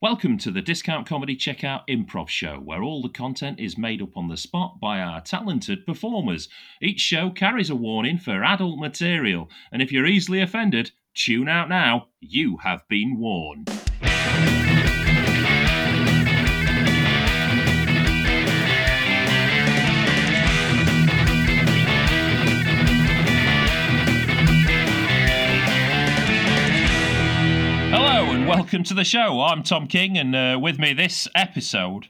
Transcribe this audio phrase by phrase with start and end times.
[0.00, 4.16] Welcome to the Discount Comedy Checkout Improv Show, where all the content is made up
[4.16, 6.48] on the spot by our talented performers.
[6.80, 11.68] Each show carries a warning for adult material, and if you're easily offended, tune out
[11.68, 12.10] now.
[12.20, 13.77] You have been warned.
[28.48, 29.42] Welcome to the show.
[29.42, 32.06] I'm Tom King, and uh, with me this episode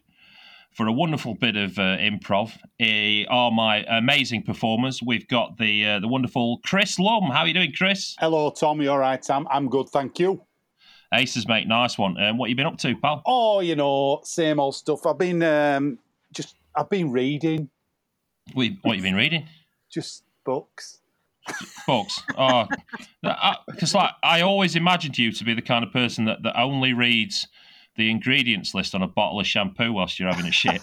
[0.71, 5.03] for a wonderful bit of uh, improv eh, are my amazing performers.
[5.03, 7.25] We've got the uh, the wonderful Chris Lumb.
[7.33, 8.15] How are you doing, Chris?
[8.21, 8.81] Hello, Tom.
[8.81, 9.49] You all right, Sam?
[9.51, 10.41] I'm good, thank you.
[11.13, 11.67] Aces, mate.
[11.67, 12.17] Nice one.
[12.23, 13.21] Um, what you been up to, pal?
[13.27, 15.07] Oh, you know, same old stuff.
[15.07, 15.99] I've been um,
[16.33, 17.69] just, I've been reading
[18.55, 19.49] What, what you been reading?
[19.91, 21.01] just books.
[21.87, 22.23] Books.
[22.37, 22.67] Oh,
[23.67, 26.93] because like I always imagined you to be the kind of person that, that only
[26.93, 27.47] reads
[27.97, 30.81] the ingredients list on a bottle of shampoo whilst you're having a shit.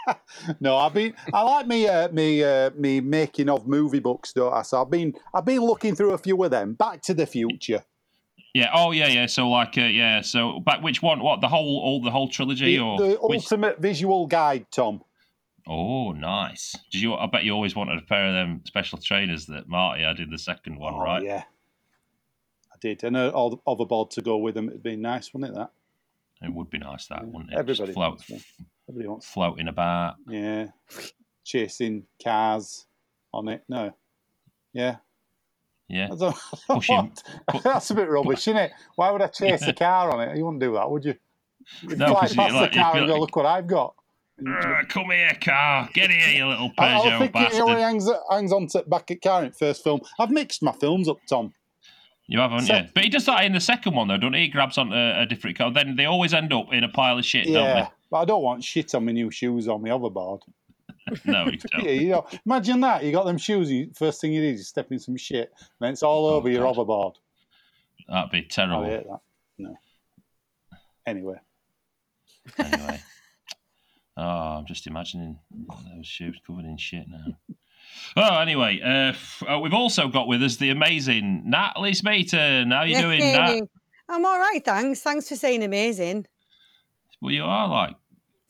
[0.60, 4.52] no, I've been, I like me, uh, me, uh, me making of movie books, don't
[4.52, 4.62] I?
[4.62, 6.74] So I've been, I've been looking through a few of them.
[6.74, 7.84] Back to the Future.
[8.54, 8.70] yeah.
[8.74, 9.26] Oh, yeah, yeah.
[9.26, 10.20] So like, uh, yeah.
[10.20, 11.20] So back which one?
[11.20, 15.02] What the whole, all the whole trilogy, The, or the which- ultimate visual guide, Tom.
[15.68, 16.74] Oh, nice.
[16.90, 17.14] Did you?
[17.14, 20.30] I bet you always wanted a pair of them special trainers that Marty had in
[20.30, 21.22] the second one, Oh, right?
[21.22, 21.44] Yeah,
[22.72, 24.68] I did, and uh, all the hoverboard to go with them.
[24.68, 25.56] It'd be nice, wouldn't it?
[25.58, 25.70] That
[26.42, 27.26] It would be nice that, Yeah.
[27.26, 27.58] wouldn't it?
[27.58, 28.44] Everybody Just float, wants
[28.88, 29.26] everybody wants.
[29.30, 30.14] floating about.
[30.26, 30.68] Yeah,
[31.44, 32.86] chasing cars
[33.34, 33.62] on it.
[33.68, 33.92] No,
[34.72, 34.96] yeah.
[35.90, 36.08] Yeah.
[36.68, 37.12] Pushing-
[37.48, 38.72] pu- That's a bit rubbish, isn't it?
[38.96, 40.36] Why would I chase a car on it?
[40.36, 41.14] You wouldn't do that, would you?
[41.82, 43.94] You'd No, fly past like, the car and go, like- "Look what I've got."
[44.46, 45.88] "Uh, come here, car.
[45.94, 48.06] Get here, you little I, I Peugeot thinking, you know, when he bastard.
[48.06, 50.00] hangs, hangs on to back at car in first film.
[50.18, 51.52] I've mixed my films up, Tom.
[52.26, 52.86] You haven't, So- yeah.
[52.94, 54.42] But he does that in the second one, though, don't he?
[54.42, 55.70] He grabs on a, a different car.
[55.72, 57.90] Then they always end up in a pile of shit, Yeah, don't they?
[58.10, 60.42] but I don't want shit on my new shoes on my hoverboard.
[61.24, 61.82] No, you don't.
[61.84, 63.02] Yeah, you know, imagine that.
[63.02, 63.70] You got them shoes.
[63.72, 66.26] You, first thing you do is you step in some shit, and then it's all
[66.26, 66.76] Oh, over your God.
[66.76, 67.14] hoverboard.
[68.10, 68.84] That'd be terrible.
[68.84, 69.20] I hate that.
[69.56, 69.78] No.
[71.06, 71.36] Anyway,
[72.58, 73.00] anyway.
[74.18, 74.22] Oh,
[74.58, 75.38] I'm just imagining
[75.94, 77.38] those shoes covered in shit now.
[78.16, 82.70] Oh, anyway, uh, f- uh, we've also got with us the amazing Natalie Smeaton.
[82.72, 83.60] How you doing, Nat?
[84.08, 85.00] I'm all right, thanks.
[85.02, 86.26] Thanks for saying amazing.
[87.20, 87.94] Well, you are like,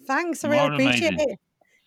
[0.06, 1.30] Thanks, I You really are appreciate amazing.
[1.32, 1.38] it.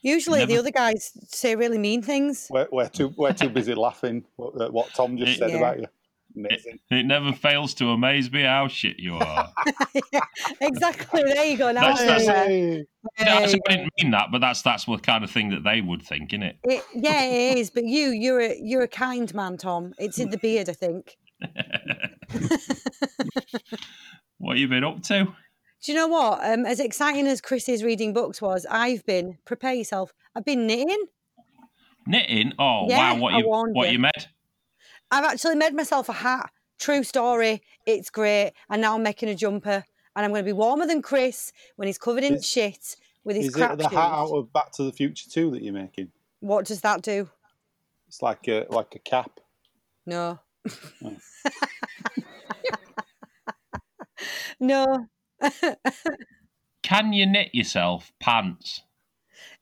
[0.03, 2.47] Usually, the other guys say really mean things.
[2.51, 5.57] we're, we're too we're too busy laughing what, uh, what Tom just It- said Yeah.
[5.57, 5.85] about you.
[6.35, 6.79] Amazing.
[6.89, 9.51] it never fails to amaze me how shit you are.
[10.61, 11.23] exactly.
[11.23, 11.71] There you go.
[11.71, 12.47] Now That's- I'm that's- there.
[12.47, 12.85] Hey.
[13.17, 15.81] There That's- I didn't mean that, but that's that's the kind of thing that they
[15.81, 16.57] would think, isn't it?
[16.63, 17.69] It, yeah, it is.
[17.69, 19.93] But you, you're a you're a kind man, Tom.
[19.97, 21.17] It's in the beard, I think.
[24.37, 25.25] what have you been up to?
[25.83, 26.39] Do you know what?
[26.43, 30.13] Um, as exciting as Chris's reading books was, I've been prepare yourself.
[30.35, 31.05] I've been knitting.
[32.07, 32.53] Knitting?
[32.59, 33.19] Oh Yeah, wow!
[33.19, 33.93] What I you warned what you.
[33.93, 34.11] you made?
[35.11, 36.51] I've actually made myself a hat.
[36.79, 37.61] True story.
[37.85, 38.53] It's great.
[38.69, 39.83] And now I'm making a jumper.
[40.15, 43.35] And I'm going to be warmer than Chris when he's covered in Is- shit with
[43.35, 45.73] his Is crap it the hat out of Back to the Future 2 that you're
[45.73, 46.11] making?
[46.39, 47.29] What does that do?
[48.07, 49.39] It's like a like a cap.
[50.05, 50.39] No.
[51.05, 51.17] Oh.
[54.59, 55.07] no.
[56.83, 58.81] Can you knit yourself pants?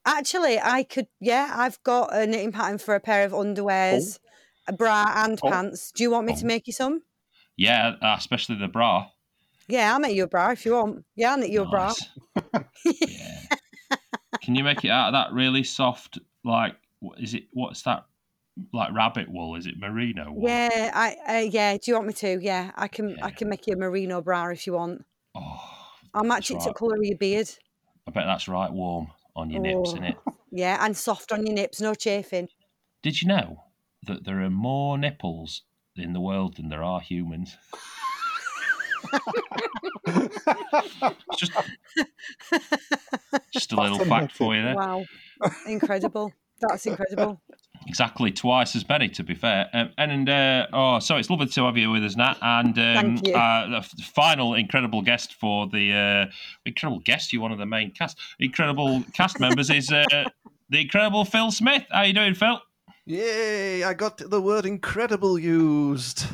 [0.05, 1.07] Actually, I could.
[1.19, 4.28] Yeah, I've got a knitting pattern for a pair of underwears, oh.
[4.69, 5.49] A bra, and Oh.
[5.49, 5.91] pants.
[5.91, 6.39] Do you want me Oh.
[6.39, 7.01] to make you some?
[7.57, 9.09] Yeah, uh, especially the bra.
[9.67, 11.05] Yeah, I'll make you a bra if you want.
[11.15, 11.93] Yeah, I'll make you a bra.
[12.85, 13.41] Yeah.
[14.41, 17.45] Can you make it out of that really soft, like, what is it?
[17.51, 18.05] What's that?
[18.73, 19.55] Like rabbit wool?
[19.55, 20.49] Is it merino wool?
[20.49, 21.37] Yeah, I.
[21.37, 21.73] Uh, yeah.
[21.77, 22.39] Do you want me to?
[22.41, 23.17] Yeah, I can.
[23.21, 25.05] I can make you a merino bra if you want.
[25.35, 25.61] Oh,
[26.13, 27.49] I'll match it to the colour of your beard.
[28.07, 29.93] I bet that's right warm on your nips, Oh.
[29.93, 30.17] isn't it?
[30.51, 32.49] Yeah, and soft on your nips, no chafing.
[33.03, 33.63] Did you know
[34.03, 35.63] that there are more nipples
[35.95, 37.55] in the world than there are humans?
[41.37, 41.51] just,
[43.53, 44.75] just a little fact for you there.
[44.75, 45.05] Wow,
[45.67, 46.33] incredible.
[46.61, 47.41] That's incredible.
[47.87, 49.69] Exactly twice as many, to be fair.
[49.73, 52.37] Um, and uh, oh, so it's lovely to have you with us, Nat.
[52.41, 53.33] And um, Thank you.
[53.33, 56.31] Uh, the final incredible guest for the uh,
[56.65, 57.31] incredible guest.
[57.31, 58.17] you're one of the main cast.
[58.39, 60.03] Incredible cast members is uh,
[60.69, 61.85] the incredible Phil Smith.
[61.89, 62.59] How are you doing, Phil?
[63.09, 63.83] Yay!
[63.83, 66.25] I got the word incredible used.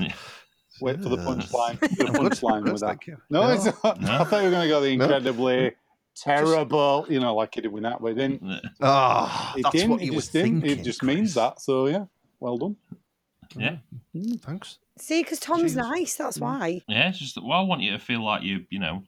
[0.81, 1.80] Wait for the punchline.
[1.98, 2.88] The punchline good, with that.
[2.88, 3.18] thank you.
[3.30, 4.01] No, it's not.
[4.01, 4.12] No.
[4.19, 5.06] I thought you were going to go the No.
[5.06, 5.72] incredibly
[6.18, 8.62] terrible, you know, like you did with that, but it didn't.
[8.81, 9.89] Ah, It that's didn't.
[9.92, 10.62] what It you were just didn't.
[10.62, 10.80] thinking.
[10.80, 11.62] It just means that.
[11.62, 12.06] So yeah,
[12.42, 12.75] well done.
[13.56, 13.77] Yeah,
[14.13, 14.80] Mm, thanks.
[14.98, 15.77] See, because Tom's Jesus.
[15.77, 16.16] nice.
[16.18, 16.81] That's why.
[16.89, 17.07] yeah.
[17.07, 19.04] It's just that, well, I want you to feel like you, you know,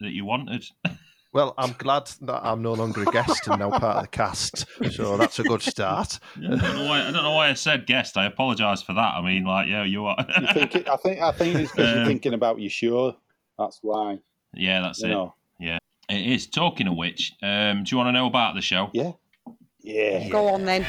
[0.00, 0.64] that you wanted.
[1.32, 4.66] Well, I'm glad that I'm no longer a guest and now part of the cast,
[4.90, 6.18] so that's a good start.
[6.36, 7.02] I don't know why.
[7.06, 8.16] I don't know why I said guest.
[8.16, 9.14] I apologise for that.
[9.14, 10.16] I mean, like, yeah, you are.
[10.40, 13.16] You think it, I think I think it's because you're Um, thinking about your show.
[13.58, 14.18] That's why.
[14.54, 15.10] yeah, that's You it.
[15.12, 15.34] know.
[16.08, 16.48] It is.
[16.48, 18.90] Talking of which, um, do you want to know about the show?
[18.92, 19.12] Yeah.
[19.80, 20.28] Yeah.
[20.28, 20.84] Go on then.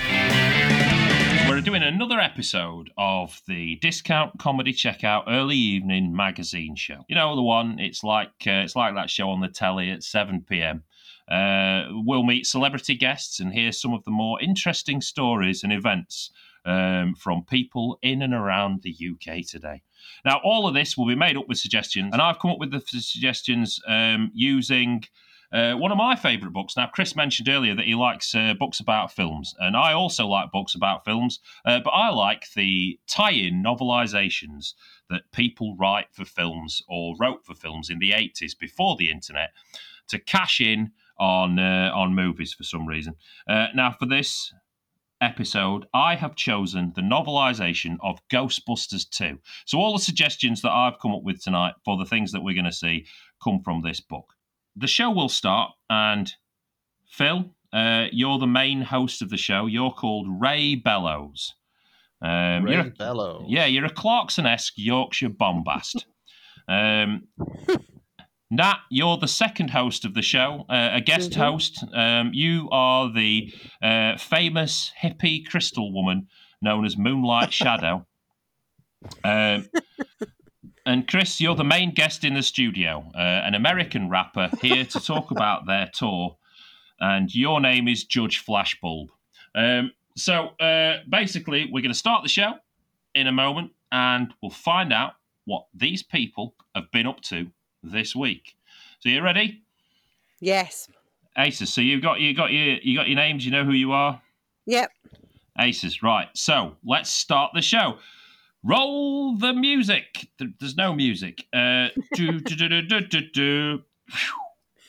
[1.62, 7.06] We're doing another episode of the Discount Comedy Checkout Early Evening Magazine Show.
[7.08, 7.78] You know the one?
[7.78, 10.82] It's like uh, it's like that show on the telly at seven pm.
[11.30, 16.32] Uh, we'll meet celebrity guests and hear some of the more interesting stories and events
[16.66, 19.84] um, from people in and around the UK today.
[20.26, 22.72] Now, all of this will be made up with suggestions, and I've come up with
[22.72, 25.04] the suggestions um, using
[25.54, 26.78] uh, one of my favourite books.
[26.78, 30.52] Now, Chris mentioned earlier that he likes uh, books about films, and I also like
[30.52, 34.74] books about films, uh, but I like the tie in novelizations
[35.10, 39.50] that people write for films or wrote for films in the 80s before the internet
[40.08, 43.16] to cash in on, uh, on movies for some reason.
[43.48, 44.54] Uh, now, for this
[45.20, 49.38] episode, I have chosen the novelization of Ghostbusters 2.
[49.66, 52.56] So, all the suggestions that I've come up with tonight for the things that we're
[52.56, 53.06] going to see
[53.44, 54.34] come from this book
[54.76, 56.32] the show will start, and
[57.10, 59.66] Phil, uh, you're the main host of the show.
[59.66, 61.54] You're called Ray Bellows.
[62.22, 63.46] Um, Ray you're a- Bellows.
[63.50, 66.06] yeah, you're a Clarkson-esque Yorkshire bombast.
[66.68, 67.28] um,
[68.54, 71.36] Nat, you're the second host of the show, uh, a guest Mhm.
[71.38, 71.84] host.
[71.94, 76.28] Um, you are the uh, famous hippie crystal woman
[76.62, 78.06] known as Moonlight Shadow.
[79.24, 79.68] Um,
[80.86, 85.00] and Chris, you're the main guest in the studio, uh, an American rapper here to
[85.00, 86.38] talk about their tour.
[87.00, 89.08] And your name is Judge Flashbulb.
[89.56, 92.54] Um, so uh, basically, we're going to start the show
[93.16, 95.14] in a moment, and we'll find out
[95.46, 97.48] what these people have been up to
[97.84, 98.56] this week.
[99.00, 99.64] So you ready,
[100.42, 100.90] Yes.
[101.38, 101.72] Aces?
[101.72, 103.46] So you've got you got your you got your names.
[103.46, 104.22] You know who you are.
[104.66, 104.92] Yep.
[105.60, 106.28] Aces, right.
[106.34, 108.00] So let's start the show.
[108.64, 110.30] Roll the music.
[110.60, 111.48] There's no music.
[111.52, 113.82] Uh, do, do, do.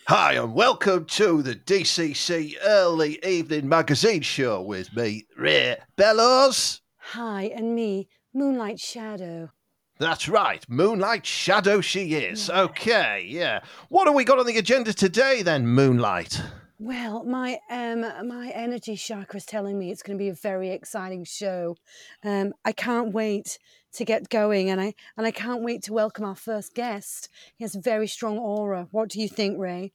[0.08, 6.82] Hi, and welcome to the DCC Early Evening Magazine Show with me, Ray Bellows.
[6.98, 9.50] Hi, and me, Moonlight Shadow.
[9.98, 12.50] That's right, Moonlight Shadow she is.
[12.50, 13.60] Okay, yeah.
[13.88, 16.42] What have we got on the agenda today then, Moonlight?
[16.84, 20.70] Well, my um my energy chakra is telling me it's going to be a very
[20.70, 21.76] exciting show.
[22.24, 23.60] Um, I can't wait
[23.92, 27.28] to get going, and I and I can't wait to welcome our first guest.
[27.54, 28.88] He has a very strong aura.
[28.90, 29.92] What do you think, Ray?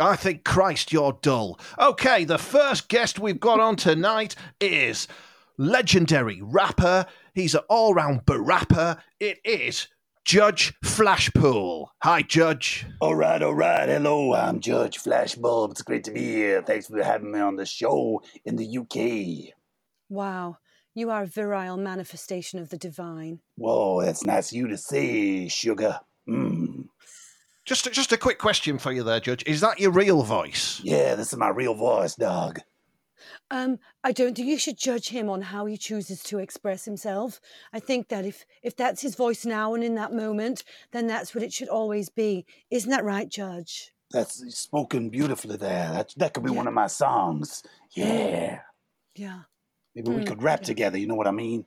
[0.00, 1.60] I think, Christ, you're dull.
[1.78, 5.06] Okay, the first guest we've got on tonight is
[5.56, 7.06] legendary rapper.
[7.32, 8.96] He's an all round barapper.
[9.20, 9.86] It is
[10.28, 11.86] Judge Flashbulb.
[12.02, 12.84] Hi, Judge.
[13.00, 13.88] All right, all right.
[13.88, 15.70] Hello, I'm Judge Flashbulb.
[15.70, 16.60] It's great to be here.
[16.60, 19.54] Thanks for having me on the show in the UK.
[20.10, 20.58] Wow,
[20.94, 23.40] you are a virile manifestation of the divine.
[23.56, 25.98] Whoa, that's nice of you to say, sugar.
[26.28, 26.88] Mm.
[27.64, 29.42] Just, just a quick question for you there, Judge.
[29.46, 30.78] Is that your real voice?
[30.84, 32.60] Yeah, this is my real voice, dog.
[33.50, 37.40] Um, I don't think you should judge him on how he chooses to express himself.
[37.72, 41.34] I think that if if that's his voice now and in that moment, then that's
[41.34, 42.46] what it should always be.
[42.70, 43.92] Isn't that right, Judge?
[44.10, 45.90] That's spoken beautifully there.
[45.92, 46.56] That, that could be Yeah.
[46.56, 47.62] one of my songs.
[47.92, 48.60] Yeah.
[49.14, 49.42] Yeah.
[49.94, 50.66] Maybe we Mm, could rap yeah.
[50.66, 51.66] together, you know what I mean?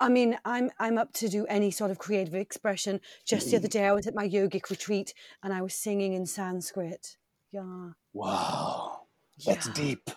[0.00, 3.00] I mean, I'm I'm up to do any sort of creative expression.
[3.24, 5.12] Just the other day, I was at my yogic retreat
[5.42, 7.16] and I was singing in Sanskrit.
[7.50, 9.06] Yeah, Wow.
[9.46, 9.72] That's yeah.
[9.72, 10.10] deep.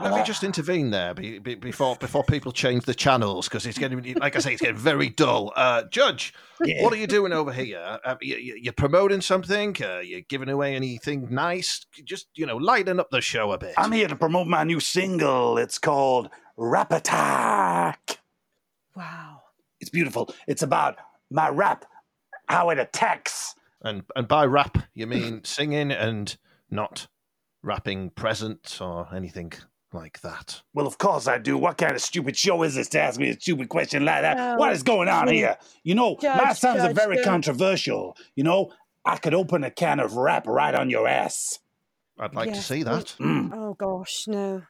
[0.00, 3.78] Let me just intervene there be, be, before before people change the channels because it's
[3.78, 5.52] getting, like I say, it's getting very dull.
[5.56, 6.32] Uh, Judge,
[6.64, 6.84] Yeah.
[6.84, 7.98] what are you doing over here?
[8.04, 9.76] Uh, you, you, you're promoting something?
[9.82, 11.84] Uh, you're giving away anything nice?
[12.04, 13.74] Just you know, lighten up the show a bit.
[13.76, 15.58] I'm here to promote my new single.
[15.58, 18.18] It's called Rap Attack.
[18.94, 19.42] Wow.
[19.80, 20.32] It's beautiful.
[20.46, 20.96] It's about
[21.30, 21.84] my rap,
[22.48, 23.54] how it attacks.
[23.82, 26.36] And and by rap, you mean singing and
[26.70, 27.06] not
[27.62, 29.52] rapping present or anything
[29.92, 30.62] like that.
[30.74, 31.56] Well, of course I do.
[31.56, 34.36] What kind of stupid show is this to ask me a stupid question like that?
[34.38, 35.56] Oh, what is going on here?
[35.82, 37.24] You know, my Judge, songs are very don't.
[37.24, 38.16] controversial.
[38.34, 38.72] You know,
[39.04, 41.58] I could open a can of rap right on your ass.
[42.18, 43.14] I'd like to see that.
[43.20, 44.62] Mm, Oh gosh, no.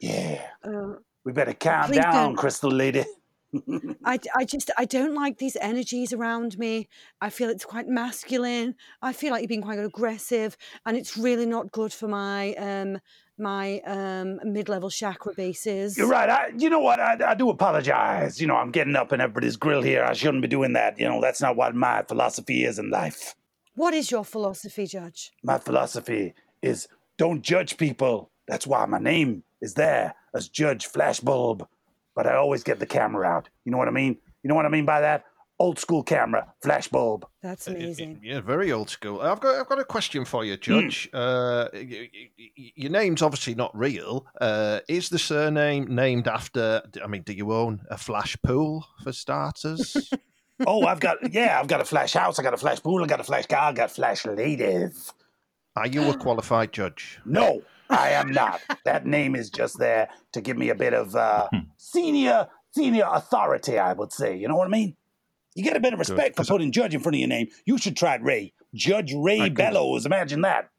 [0.00, 0.42] yeah.
[0.64, 2.36] Uh, We better calm down, don't.
[2.36, 3.04] Crystal Lady.
[4.04, 6.88] I, I just I don't like these energies around me.
[7.20, 8.74] I feel it's quite masculine.
[9.00, 12.98] I feel like you're being quite aggressive, and it's really not good for my um
[13.38, 15.96] my um mid-level chakra bases.
[15.96, 16.28] You're right.
[16.28, 17.00] I, you know what?
[17.00, 18.40] I, I do apologize.
[18.40, 20.04] You know, I'm getting up in everybody's grill here.
[20.04, 20.98] I shouldn't be doing that.
[20.98, 23.34] You know, that's not what my philosophy is in life.
[23.74, 25.30] What is your philosophy, Judge?
[25.42, 28.30] My philosophy is don't judge people.
[28.46, 31.66] That's why my name is there as Judge Flashbulb.
[32.14, 33.48] But I always get the camera out.
[33.64, 34.16] You know what I mean?
[34.42, 35.24] You know what I mean by that?
[35.60, 37.24] Old school camera, flashbulb.
[37.42, 38.20] That's amazing.
[38.22, 39.20] Yeah, very old school.
[39.20, 41.08] I've got I've got a question for you, Judge.
[41.12, 44.26] Uh, y- y- y- your name's obviously not real.
[44.40, 46.82] Uh, is the surname named after?
[47.02, 50.10] I mean, do you own a flash pool for starters?
[50.66, 53.06] Oh, I've got yeah, I've got a flash house, I got a flash pool, I
[53.06, 55.12] got a flash car, I got flash ladies.
[55.76, 57.20] Are you a qualified judge?
[57.24, 58.60] No, I am not.
[58.84, 63.78] that name is just there to give me a bit of uh, senior senior authority,
[63.78, 64.36] I would say.
[64.36, 64.96] You know what I mean?
[65.58, 67.48] You get a bit of respect for putting judge in front of your name.
[67.66, 68.52] You should try it, Ray.
[68.74, 70.06] Judge Ray I could- Bellows.
[70.06, 70.70] Imagine that.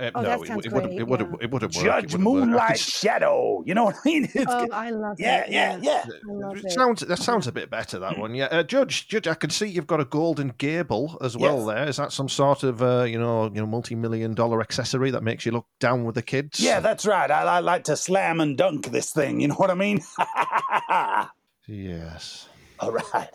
[0.00, 0.92] Uh, Oh, no, that it, sounds it wouldn't.
[0.92, 1.30] great, It wouldn't.
[1.32, 1.38] yeah.
[1.42, 1.84] It wouldn't work.
[1.84, 2.34] Judge wouldn't work.
[2.46, 3.64] Moonlight could- Shadow.
[3.66, 4.28] You know what I mean?
[4.34, 4.70] It's Oh, good.
[4.72, 5.50] I love yeah, it.
[5.50, 6.04] yeah, yeah.
[6.06, 6.70] I love It it.
[6.70, 7.98] sounds that sounds a bit better.
[7.98, 8.44] That one, yeah.
[8.44, 11.56] Uh, Judge, Judge, I can see you've got a golden gable as well.
[11.58, 11.66] Yes.
[11.66, 15.10] There is that some sort of uh, you know you know multi million dollar accessory
[15.10, 16.60] that makes you look down with the kids.
[16.60, 17.28] Yeah, that's right.
[17.28, 19.40] I, I like to slam and dunk this thing.
[19.40, 20.00] You know what I mean?
[21.66, 22.48] Yes.
[22.80, 23.28] All right.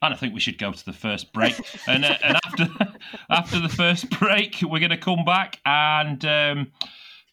[0.00, 1.54] And I think we should go to the first break.
[1.88, 2.68] and uh, and after
[3.30, 6.72] after the first break, we're going to come back and um,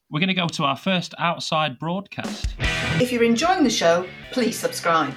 [0.10, 2.56] we're going to go to our first outside broadcast.
[3.00, 5.14] If you're enjoying the show, please subscribe.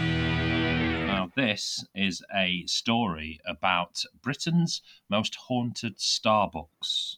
[0.00, 7.16] Now, this is a story about Britain's most haunted Starbucks.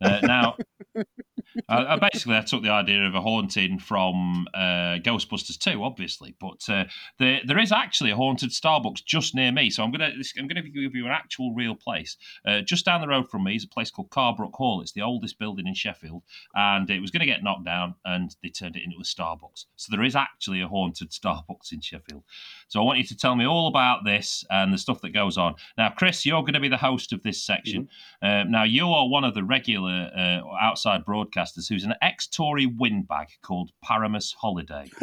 [0.00, 0.56] Uh, now,
[1.68, 6.34] I, I basically I took the idea of a haunting from uh, Ghostbusters 2, obviously,
[6.40, 6.84] but uh,
[7.18, 9.70] there there is actually a haunted Starbucks just near me.
[9.70, 12.16] So I'm gonna I'm gonna give you an actual real place.
[12.46, 14.80] Uh, just down the road from me is a place called Carbrook Hall.
[14.80, 16.22] It's the oldest building in Sheffield,
[16.54, 19.66] and it was going to get knocked down, and they turned it into a Starbucks.
[19.76, 22.24] So there is actually a haunted Starbucks in Sheffield.
[22.68, 25.38] So I want you to tell me all about this and the stuff that goes
[25.38, 25.54] on.
[25.78, 27.88] Now, Chris, you're going to be the host of this section.
[28.22, 33.28] Um, now, you are one of the regular uh, outside broadcasters who's an ex-Tory windbag
[33.42, 34.90] called Paramus Holiday.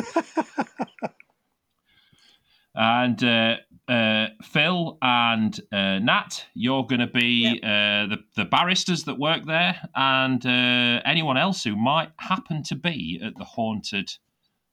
[2.75, 3.55] and uh,
[3.87, 9.45] uh, Phil and uh, Nat, you're going to be uh, the, the baristas that work
[9.45, 14.11] there and uh, anyone else who might happen to be at the haunted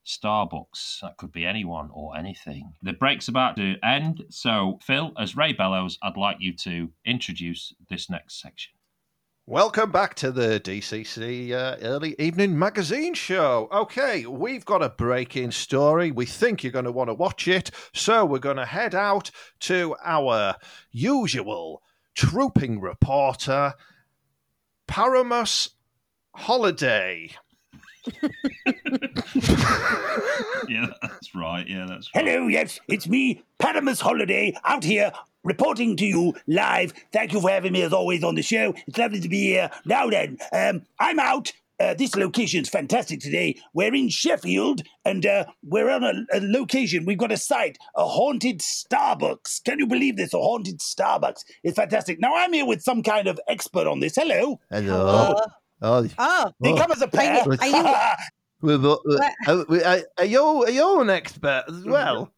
[0.05, 1.01] Starbucks.
[1.01, 2.73] That could be anyone or anything.
[2.81, 4.23] The break's about to end.
[4.29, 8.73] So, Phil, as Ray Bellows, I'd like you to introduce this next section.
[9.47, 13.67] Welcome back to the DCC uh, Early Evening Magazine Show.
[13.71, 16.11] Okay, we've got a breaking story.
[16.11, 17.71] We think you're going to want to watch it.
[17.91, 19.31] So we're going to head out
[19.61, 20.55] to our
[20.91, 21.81] usual
[22.13, 23.73] trooping reporter,
[24.87, 25.69] Paramus
[26.35, 27.31] Holiday.
[30.69, 31.67] Yeah, that's right.
[31.67, 32.25] Yeah, that's right.
[32.25, 35.11] Hello, yes, it's me, Paramus Holiday, out here
[35.43, 36.93] reporting to you live.
[37.11, 38.73] Thank you for having me as always on the show.
[38.87, 39.69] It's lovely to be here.
[39.85, 41.51] Now then, um, I'm out.
[41.79, 43.59] Uh, this location's fantastic today.
[43.73, 47.05] We're in Sheffield and uh, we're on a, a location.
[47.05, 49.63] We've got a site, a haunted Starbucks.
[49.63, 50.31] Can you believe this?
[50.35, 51.43] A haunted Starbucks.
[51.63, 52.19] It's fantastic.
[52.19, 54.15] Now I'm here with some kind of expert on this.
[54.15, 54.59] Hello.
[54.69, 55.35] Hello.
[55.81, 56.77] Oh, Oh, They Oh.
[56.77, 57.41] come as a pair.
[57.41, 58.17] Are you- are
[58.61, 62.31] we've, Well- we- are, are you are you an expert as well?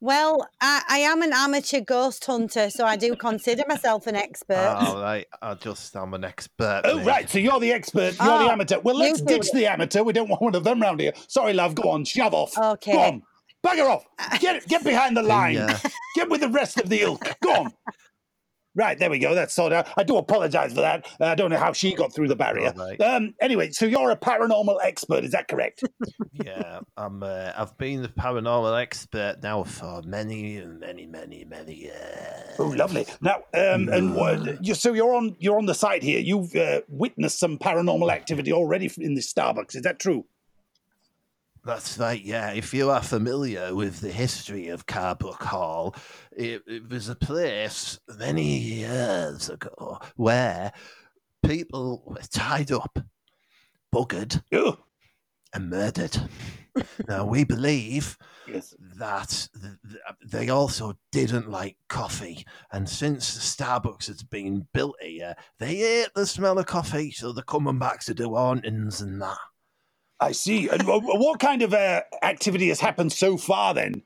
[0.00, 4.76] Well, I, I am an amateur ghost hunter, so I do consider myself an expert.
[4.80, 5.26] Oh, right.
[5.42, 6.82] I just I'm an expert.
[6.84, 7.06] Oh, mate.
[7.06, 7.30] right.
[7.30, 8.16] So you're the expert.
[8.18, 8.80] You're the Oh, amateur.
[8.80, 9.52] Well, let's ditch it.
[9.54, 10.02] the amateur.
[10.02, 11.12] We don't want one of them round here.
[11.28, 11.74] Sorry, love.
[11.74, 12.04] Go on.
[12.04, 12.56] Shove off.
[12.56, 12.92] Okay.
[12.92, 13.22] Go on.
[13.64, 14.04] Bugger off.
[14.40, 15.58] Get get behind the line.
[15.58, 15.78] uh,
[16.16, 17.36] Get with the rest of the ilk.
[17.42, 17.72] Go on.
[18.74, 19.34] Right, there we go.
[19.34, 19.88] That's sorted out.
[19.96, 21.06] I do apologise for that.
[21.20, 22.72] Uh, I don't know how she got through the barrier.
[22.76, 23.00] Right.
[23.00, 25.82] Um, anyway, so you're a paranormal expert, is that correct?
[26.32, 27.22] yeah, I'm.
[27.22, 32.54] Uh, I've been the paranormal expert now for many, many, many, many years.
[32.58, 33.06] Oh, lovely.
[33.20, 36.20] Now, um, and what, you, so you're on you're on the site here.
[36.20, 39.74] You've uh, witnessed some paranormal activity already in the Starbucks.
[39.74, 40.26] Is that true?
[41.62, 42.20] That's right.
[42.20, 45.94] Yeah, if you are familiar with the history of Carbrook Hall,
[46.32, 50.72] it, it was a place many years ago where
[51.44, 52.98] people were tied up,
[53.94, 54.40] buggered,
[55.52, 56.16] and murdered.
[57.08, 58.16] now we believe
[58.48, 58.74] yes.
[58.96, 62.46] that th- th- they also didn't like coffee.
[62.72, 67.44] And since Starbucks has been built here, they hate the smell of coffee, so they're
[67.44, 69.36] coming back to do hauntings and that.
[70.20, 70.68] I see.
[70.68, 74.02] And wh- wh- what kind of uh, activity has happened so far then?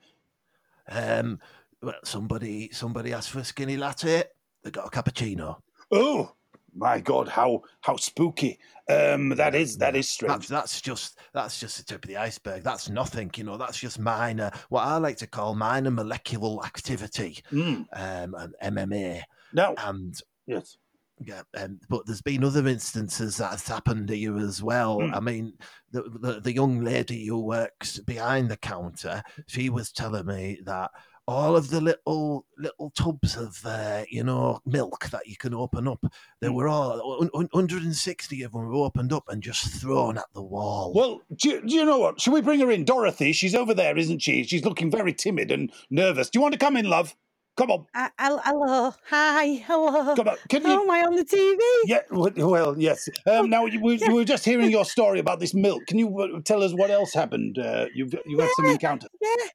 [0.87, 1.39] Um,
[1.81, 4.23] well, somebody somebody asked for a skinny latte.
[4.63, 5.57] They got a cappuccino.
[5.91, 6.33] Oh,
[6.73, 8.59] my God, how how spooky.
[8.89, 10.47] Um, that is that is That's strange.
[10.47, 12.63] that's just that's just the tip of the iceberg.
[12.63, 13.57] That's nothing, you know.
[13.57, 17.85] That's just minor, what I like to call minor molecular activity, Mm.
[17.93, 19.21] um, and MMA.
[19.53, 20.77] No, and yes.
[21.23, 24.99] Yeah, um, but there's been other instances that has happened here as well.
[24.99, 25.15] Mm.
[25.15, 25.53] I mean,
[25.91, 30.91] the, the the young lady who works behind the counter, she was telling me that
[31.27, 35.87] all of the little little tubs of uh, you know milk that you can open
[35.87, 36.03] up,
[36.41, 36.53] they Mm.
[36.55, 40.43] were all un- un- 160 of them were opened up and just thrown at the
[40.43, 40.91] wall.
[40.93, 42.19] Well, do you, do you know what?
[42.19, 42.83] Should we bring her in?
[42.85, 44.43] Dorothy, she's over there, isn't she?
[44.43, 46.29] She's looking very timid and nervous.
[46.29, 47.15] Do you want to come in, love?
[47.57, 47.85] Come on.
[47.95, 50.13] Uh, hel- hello, hi, hello.
[50.15, 50.35] Come on.
[50.49, 50.81] Can Oh, you?
[50.81, 51.57] am I on the TV?
[51.85, 53.07] Yeah, well, yes.
[53.25, 55.85] Um, now, we, we were just hearing your story about this milk.
[55.87, 57.57] Can you uh, tell us what else happened?
[57.57, 59.09] Uh, you've, you had some encounters.
[59.21, 59.45] Yeah,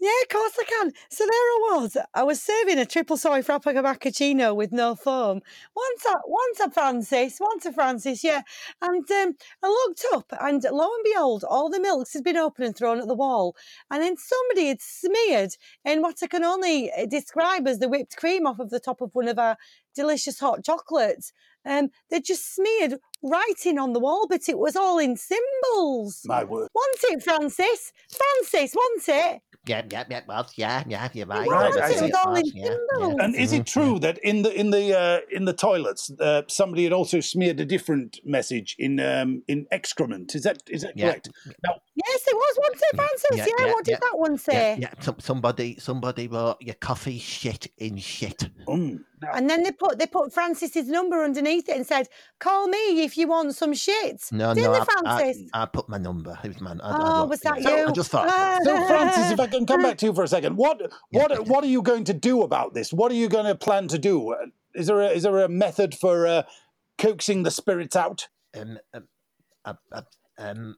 [0.00, 0.92] yeah, of course I can.
[1.10, 1.96] So there I was.
[2.14, 5.40] I was serving a triple soy frappuccino macchiato with no foam.
[5.76, 8.42] Once a, one to Francis, once a Francis, yeah.
[8.80, 12.66] And um, I looked up, and lo and behold, all the milks had been opened
[12.66, 13.54] and thrown at the wall.
[13.90, 18.16] And then somebody had smeared in what I can only uh, describe as the whipped
[18.16, 19.56] cream off of the top of one of our
[19.94, 21.32] delicious hot chocolates.
[21.66, 26.22] Um, they just smeared writing on the wall, but it was all in symbols.
[26.24, 26.68] My word.
[26.74, 27.92] Want it, Francis?
[28.10, 29.42] Francis, want it?
[29.70, 31.48] Yeah, yeah, yeah, well, yeah, yeah, you're right.
[31.48, 33.14] Right, was, I it was all in Yeah, yeah.
[33.24, 36.84] And is it true that in the in the uh, in the toilets, uh, somebody
[36.84, 40.34] had also smeared a different message in um, in excrement?
[40.34, 41.10] Is that is that Yeah.
[41.10, 41.30] correct?
[41.64, 42.56] Now, Yes, it was.
[42.58, 43.36] Want it, Francis?
[43.36, 43.98] yeah, Yeah, yeah, what did yeah.
[44.00, 44.76] that one Yeah, say?
[44.80, 44.92] yeah.
[45.00, 48.48] Some, somebody, somebody wrote your coffee shit in shit.
[48.66, 52.08] mm, now And then they put they put Francis's number underneath it and said,
[52.38, 55.50] "Call me if you want some shit." No, Didn't no, they, I, I, Francis?
[55.52, 56.38] I put my number.
[56.42, 56.72] It was my.
[56.72, 57.76] I, I oh, wrote- was that yeah.
[57.76, 57.88] you?
[57.88, 58.28] I just thought.
[58.64, 61.38] So, Francis, if I can come back to you for a second, what what yeah.
[61.38, 62.92] what are you going to do about this?
[62.92, 64.32] What are you going to plan to do?
[64.32, 66.42] Uh, Is there a, is there a method for uh,
[66.98, 68.28] coaxing the spirits out?
[68.56, 69.08] um, um,
[69.64, 70.02] uh, uh,
[70.38, 70.76] um,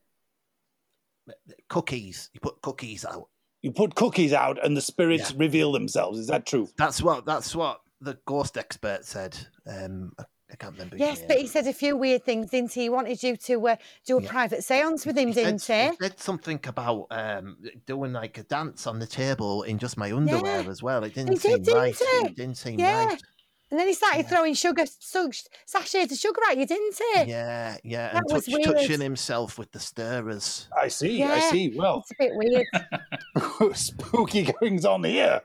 [1.68, 2.30] cookies.
[2.34, 3.28] You put cookies out.
[3.62, 5.37] You put cookies out, and the spirits Yeah.
[5.38, 6.18] reveal themselves.
[6.18, 6.68] Is that true?
[6.76, 9.37] That's what that's what the ghost expert said.
[9.66, 10.97] Um, I, I can't remember.
[10.99, 12.82] Yes, but he said a few weird things, didn't he?
[12.82, 14.28] He wanted you to uh, do a Yeah.
[14.30, 15.97] private séance with him, He didn't said, he?
[15.97, 20.12] he said something about um, doing like a dance on the table in just my
[20.12, 20.69] underwear Yeah.
[20.71, 21.04] as well.
[21.04, 21.97] It didn't He seem did, didn't right.
[21.97, 22.04] he?
[22.26, 23.06] It didn't seem Yeah.
[23.06, 23.23] right.
[23.71, 24.28] And then he started Yeah.
[24.28, 25.34] throwing sugar, sug,
[25.65, 27.30] sachets of sugar at you, didn't he?
[27.30, 28.76] Yeah, yeah, That and was touch, weird.
[28.76, 30.69] touching himself with the stirrers.
[30.78, 31.23] I see.
[31.23, 31.73] I see.
[31.75, 33.75] Well, It's a bit weird.
[33.75, 35.41] spooky goings on here.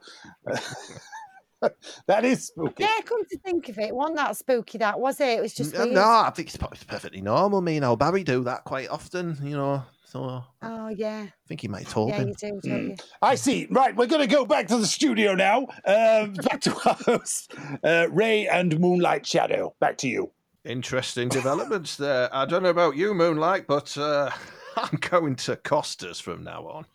[2.08, 2.84] that is spooky.
[2.84, 4.78] yeah, come to think of it, wasn't that spooky?
[4.78, 5.40] That was it.
[5.40, 5.94] It was just Uh, weird.
[5.94, 7.62] no, I think it's, perfectly normal.
[7.62, 9.84] Me and old Barry do that quite often, you know.
[10.06, 12.30] So Oh yeah, I think he might have told yeah, him.
[12.30, 12.96] you do, don't you?
[13.22, 13.68] I see.
[13.70, 15.64] Right, we're going to go back to the studio now.
[15.86, 17.50] Um, back to our hosts,
[17.84, 19.76] uh, Ray and Moonlight Shadow.
[19.82, 20.32] Back to you.
[20.64, 22.34] Interesting developments there.
[22.34, 24.30] I don't know about you, Moonlight, but uh,
[24.78, 26.86] I'm going to Costas from now on.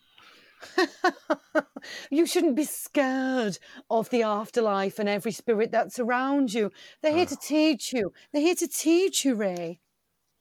[2.11, 3.57] you shouldn't be scared
[3.89, 6.71] of the afterlife and every spirit that's around you.
[7.01, 8.11] They're here to teach you.
[8.31, 9.79] They're here to teach you, Ray.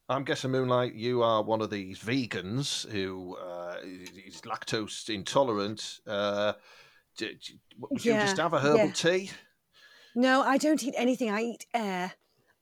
[0.08, 6.00] I'm guessing, Moonlight, you are one of these vegans who uh, is lactose intolerant.
[6.06, 6.52] Uh,
[7.16, 8.92] d- d- would you just have a herbal yeah.
[8.92, 9.30] tea?
[10.14, 11.30] No, I don't eat anything.
[11.30, 12.12] I eat air,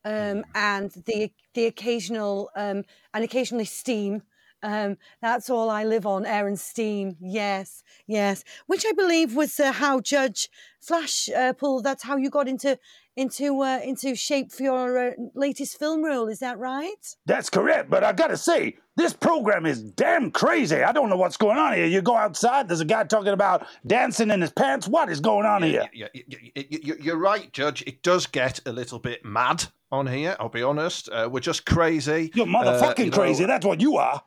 [0.04, 4.22] um, and the the occasional um, and occasionally steam.
[4.62, 7.16] Um, that's all I live on: air and steam.
[7.20, 8.44] Yes, yes.
[8.66, 10.48] Which I believe was uh, how Judge
[10.80, 11.84] Flash uh, pulled.
[11.84, 12.78] That's how you got into
[13.16, 16.28] into uh, into shape for your uh, latest film role.
[16.28, 17.16] Is that right?
[17.26, 20.82] That's correct, but I got to say, this program is damn crazy.
[20.82, 21.86] I don't know what's going on here.
[21.86, 24.86] You go outside, there's a guy talking about dancing in his pants.
[24.86, 25.88] What is going on here?
[25.92, 27.82] Yeah, yeah, yeah, yeah, yeah, you're right, Judge.
[27.86, 30.36] It does get a little bit mad on here.
[30.38, 31.08] I'll be honest.
[31.08, 32.30] Uh, we're just crazy.
[32.34, 33.44] You're Uh, motherfucking you know, crazy.
[33.44, 34.22] That's what you are.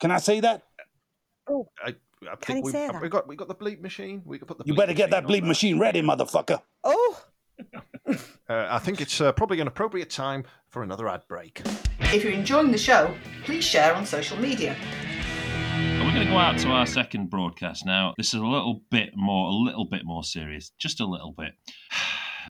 [0.00, 0.62] Can I say that?
[1.48, 3.02] I, I Can think he we, say have that?
[3.02, 4.22] we got we got the bleep machine.
[4.24, 4.64] We can put the.
[4.66, 6.60] You better get that on bleep machine ready, motherfucker.
[6.84, 7.22] Oh,
[8.48, 11.62] Uh, I think it's uh, probably an appropriate time for another ad break.
[11.98, 13.12] If you're enjoying the show,
[13.44, 14.76] please share on social media.
[15.74, 18.14] We're going to go out to our second broadcast now.
[18.16, 21.54] This is a little bit more, a little bit more serious, just a little bit.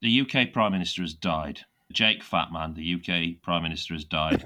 [0.03, 1.61] The UK Prime Minister has died.
[1.91, 4.43] Jake Fatman, the UK Prime Minister, has died.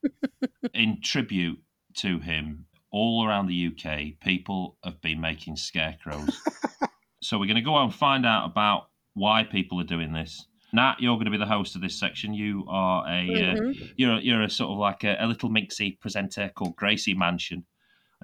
[0.72, 1.58] In tribute
[1.96, 6.40] to him, all around the UK, people have been making scarecrows.
[7.22, 10.46] so we're going to go out and find out about why people are doing this.
[10.72, 12.32] Nat, you're going to be the host of this section.
[12.32, 13.92] You are a uh, mhm.
[13.96, 17.64] you're you're a sort of like a, a little minxy presenter called Gracie Mansion,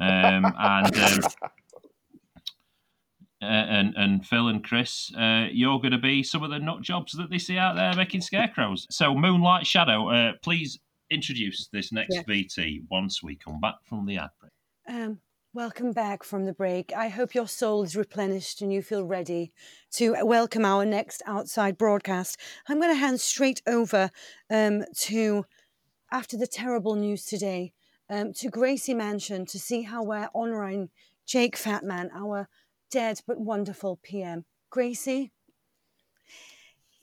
[0.00, 1.18] um, and um,
[3.42, 6.82] uh, and and Phil and Chris, uh, you're going to be some of the nut
[6.82, 8.86] jobs that they see out there making scarecrows.
[8.90, 10.78] So Moonlight Shadow, uh, please
[11.10, 12.22] introduce this next Yeah.
[12.22, 14.52] VT once we come back from the ad break.
[14.88, 15.20] Um,
[15.56, 16.92] Welcome back from the break.
[16.94, 19.54] I hope your soul is replenished and you feel ready
[19.92, 22.38] to welcome our next outside broadcast.
[22.68, 24.10] I'm going to hand straight over
[24.50, 25.46] um, to,
[26.12, 27.72] after the terrible news today,
[28.10, 30.90] um, to Gracie Mansion to see how we're honouring
[31.26, 32.50] Jake Fatman, our
[32.90, 34.44] dead but wonderful PM.
[34.68, 35.32] Gracie?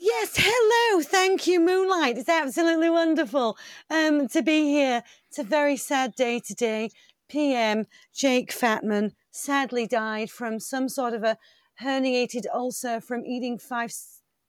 [0.06, 1.02] Yes, hello.
[1.02, 2.18] Thank you, Moonlight.
[2.18, 3.58] It's absolutely wonderful
[3.90, 5.02] um, to be here.
[5.30, 6.90] It's a very sad day today.
[7.30, 11.38] PM Jake Fatman sadly died from some sort of a
[11.82, 13.94] herniated ulcer from eating five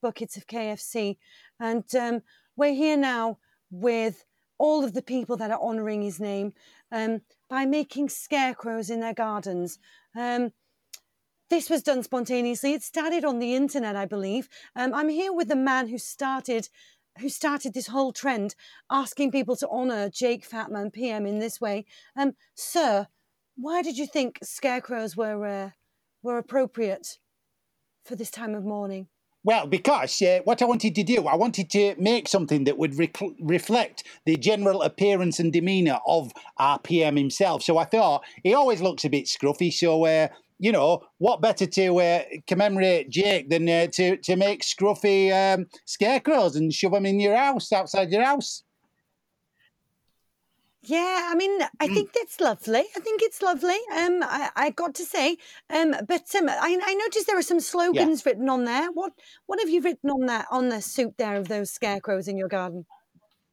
[0.02, 1.18] buckets of KFC.
[1.60, 2.22] And um,
[2.56, 3.38] we're here now
[3.70, 4.24] with
[4.58, 6.52] all of the people that are honouring his name
[6.90, 9.78] um, by making scarecrows in their gardens.
[10.16, 10.50] Um,
[11.54, 12.72] this was done spontaneously.
[12.72, 14.48] It started on the internet, I believe.
[14.74, 16.68] Um, I'm here with the man who started
[17.20, 18.56] who started this whole trend,
[18.90, 21.84] asking people to honour Jake Fatman PM in this way.
[22.16, 23.06] Um, sir,
[23.56, 25.70] why did you think scarecrows were uh,
[26.24, 27.18] were appropriate
[28.04, 29.06] for this time of mourning?
[29.44, 32.98] Well, because uh, what I wanted to do, I wanted to make something that would
[32.98, 37.62] rec- reflect the general appearance and demeanour of our PM himself.
[37.62, 39.70] So I thought he always looks a bit scruffy.
[39.70, 44.62] So uh, you know, what better to uh, commemorate Jake than uh, to to make
[44.62, 48.62] scruffy um, scarecrows and shove them in your house outside your house?
[50.86, 51.94] Yeah, I mean, I Mm.
[51.94, 52.84] think that's lovely.
[52.94, 53.78] I think it's lovely.
[53.96, 55.38] Um, I, I got to say,
[55.70, 58.90] um, but um, I, I noticed there are some slogans written on there.
[58.92, 59.12] What
[59.46, 62.48] what have you written on that on the suit there of those scarecrows in your
[62.48, 62.84] garden?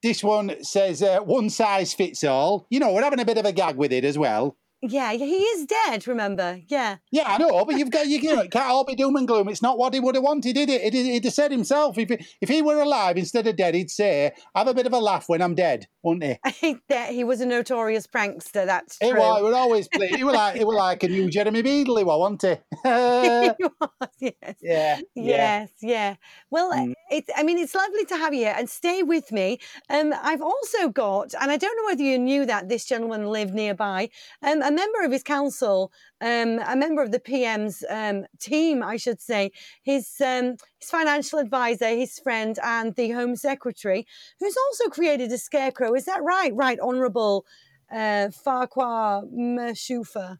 [0.04, 2.68] This one says uh, one size fits all.
[2.70, 4.58] You know, we're having a bit of a gag with it as well.
[4.84, 6.08] Yeah, he is dead.
[6.08, 6.60] Remember?
[6.68, 6.98] Yeah.
[7.12, 9.28] Yeah, I know, but you've got you, you know, it can't all be doom and
[9.28, 9.48] gloom.
[9.48, 10.94] It's not what he would have wanted, did it?
[10.94, 14.32] He'd, have said himself if he, if he were alive instead of dead, he'd say,
[14.56, 16.38] "Have a bit of a laugh when I'm dead," wouldn't he?
[16.44, 18.66] I think that he was a notorious prankster.
[18.66, 19.20] That's He true.
[19.20, 20.08] was, he would always play.
[20.08, 22.56] He was like he was like a new Jeremy Beadle, he was, wasn't he?
[22.84, 24.56] he was, yes.
[24.62, 25.00] yeah, yeah.
[25.14, 26.16] Yes, yeah.
[26.50, 26.94] Well, Mm.
[27.12, 27.30] it's.
[27.36, 29.60] I mean, it's lovely to have you here and stay with me.
[29.92, 33.54] Um, I've also got, and I don't know whether you knew that this gentleman lived
[33.54, 34.10] nearby.
[34.42, 38.98] Um, a member of his council, um, a member of the PM's um, team, I
[38.98, 39.52] should say,
[39.84, 44.08] his um, his financial advisor, his friend, and the Home Secretary,
[44.40, 45.94] who's also created a scarecrow.
[45.94, 46.54] Is that right?
[46.56, 47.46] Right, Honourable
[47.92, 50.40] uh, Farquhar Meshufa.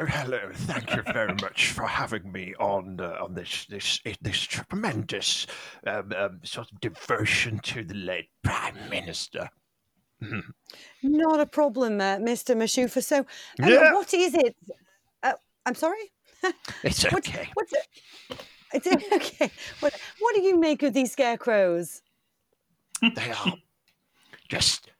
[0.00, 4.40] Oh, hello, thank you very much for having me on uh, on this this this
[4.40, 5.46] tremendous
[5.86, 9.50] um, um, sort of devotion to the late Prime Minister.
[11.02, 12.56] Not a problem, uh, Mr.
[12.56, 13.02] Mashufa.
[13.02, 13.92] So, um, Yeah.
[13.92, 14.56] what is it?
[15.22, 15.34] Uh,
[15.66, 16.12] I'm sorry.
[16.84, 17.48] It's okay.
[17.54, 17.86] what's it?
[18.72, 19.50] It's okay.
[19.80, 22.02] What, what do you make of these scarecrows?
[23.00, 23.54] They are
[24.48, 24.90] just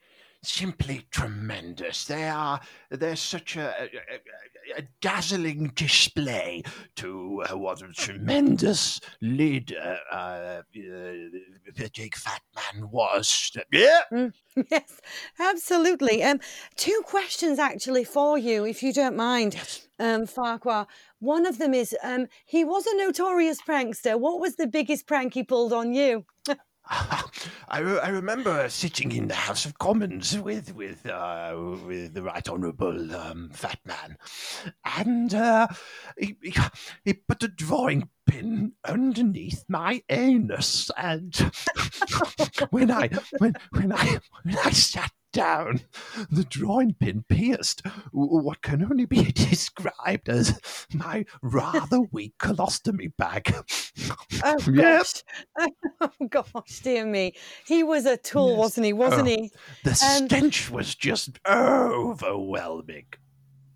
[0.43, 2.05] simply tremendous.
[2.05, 3.85] They are they're such a, a,
[4.77, 6.63] a- dazzling display
[6.97, 10.63] to uh, what a tremendous leader uh, uh,
[11.93, 13.53] Jake Fatman was.
[13.73, 14.01] Yeah.
[14.71, 15.01] yes,
[15.39, 16.23] absolutely.
[16.23, 16.41] Um,
[16.77, 19.57] two questions actually for you, if you don't mind,
[19.99, 20.87] um, Farquhar.
[21.21, 24.19] One of them is um, he was a notorious prankster.
[24.19, 26.25] What was the biggest prank he pulled on you?
[27.69, 31.55] I, re- I remember sitting in the House of Commons with with uh,
[31.87, 34.17] with the Right Honourable um, Fat Man,
[34.85, 35.67] and uh,
[36.17, 36.55] he, he
[37.05, 41.37] he put a drawing pin underneath my anus, and
[42.71, 45.81] when I when when I when I sat down,
[46.31, 50.59] the drawing pin pierced what can only be described as
[50.93, 53.55] my rather weak colostomy bag.
[54.45, 54.75] Oh Yep.
[54.75, 55.23] gosh,
[56.01, 57.35] oh gosh, dear me.
[57.67, 58.59] He was a tool, Yes.
[58.59, 58.93] wasn't he?
[58.93, 59.31] Wasn't Oh.
[59.31, 59.53] he?
[59.85, 63.07] The Um, stench was just overwhelming.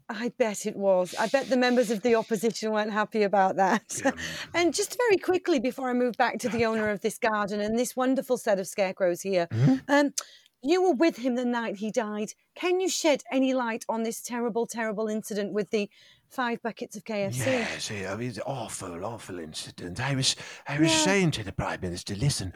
[0.08, 1.14] I bet it was.
[1.18, 4.02] I bet the members of the opposition weren't happy about that.
[4.52, 7.78] and just very quickly before I move back to the owner of this garden and
[7.78, 9.80] this wonderful set of scarecrows here, Mhm.
[9.88, 10.10] um,
[10.62, 12.32] you were with him the night he died.
[12.54, 15.90] Can you shed any light on this terrible, terrible incident with the
[16.28, 17.46] five buckets of KFC?
[17.46, 20.00] Yes, yeah, I mean, it's awful, awful incident.
[20.00, 20.36] I was,
[20.68, 20.98] I was Yeah.
[20.98, 22.52] saying to the prime minister, listen,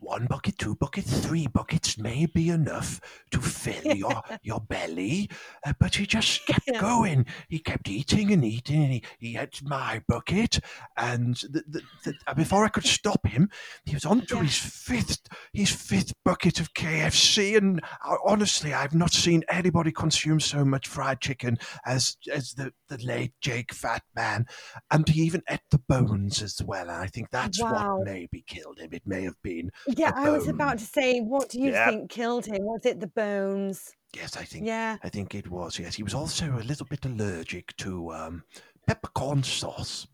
[0.00, 5.28] one bucket, two buckets, three buckets may be enough to fill your your belly,
[5.66, 6.80] uh, but he just kept Yeah.
[6.80, 7.26] going.
[7.48, 10.60] He kept eating and eating, and he, he had my bucket,
[10.96, 11.82] and the, the,
[12.26, 13.50] the, before I could stop him,
[13.84, 14.42] he was on to Yeah.
[14.44, 15.20] his fifth
[15.52, 20.86] his fifth bucket of KFC, and uh, honestly, I've not seen anybody consume so much
[20.88, 24.46] fried chicken as as the, the late Jake Fat Man,
[24.90, 26.82] and he even ate the bones as well.
[26.88, 27.96] And I think that's Wow.
[27.98, 28.90] what maybe killed him.
[28.92, 31.88] It may have been Yeah, I was about to say, what do you Yep.
[31.88, 32.62] think killed him?
[32.62, 33.92] Was it the bones?
[34.14, 34.66] Yes, I think.
[34.66, 34.96] Yeah.
[35.02, 35.78] I think it was.
[35.78, 38.44] Yes, he was also a little bit allergic to um,
[38.86, 40.06] peppercorn sauce.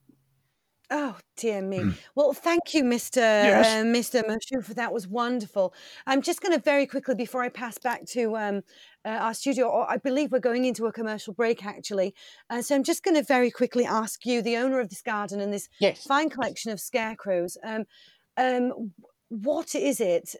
[0.89, 1.79] Oh dear me.
[1.79, 1.95] Mm.
[2.15, 3.17] Well, thank you, Mr.
[3.17, 3.67] Yes.
[3.67, 4.23] Uh, Mr.
[4.25, 4.67] Mashuf.
[4.77, 5.75] That was wonderful.
[6.07, 8.63] I'm just going to very quickly before I pass back to um,
[9.05, 9.67] uh, our studio.
[9.67, 12.15] Or I believe we're going into a commercial break actually,
[12.51, 15.41] uh, so I'm just going to very quickly ask you, the owner of this garden
[15.41, 16.05] and this Yes.
[16.05, 17.85] fine collection of scarecrows, um,
[18.37, 18.93] um,
[19.29, 20.35] what is it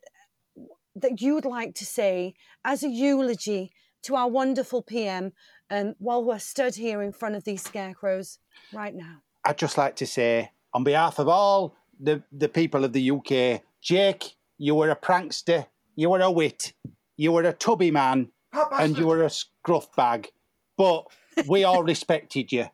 [0.95, 3.73] that you'd like to say as a eulogy
[4.03, 5.33] to our wonderful PM
[5.71, 8.39] um, while we're stood here in front of these scarecrows
[8.73, 9.19] right now?
[9.45, 13.63] I'd just like to say, on behalf of all the, the people of the UK,
[13.83, 16.73] Jake, you were a prankster, you were a wit,
[17.17, 18.31] you were a tubby man,
[18.73, 20.31] and you were a scruff bag.
[20.77, 21.07] But
[21.49, 22.67] we all respected you.